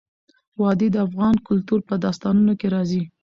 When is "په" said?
1.89-1.95